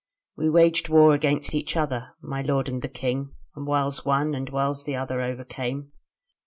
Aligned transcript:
"We 0.35 0.49
waged 0.49 0.89
war 0.89 1.13
against 1.13 1.53
each 1.53 1.77
other, 1.77 2.15
my 2.23 2.41
lord 2.41 2.67
and 2.67 2.81
the 2.81 2.89
king, 2.89 3.35
and 3.55 3.67
whiles 3.67 4.03
one, 4.03 4.33
and 4.33 4.49
whiles 4.49 4.83
the 4.83 4.95
other 4.95 5.21
overcame. 5.21 5.91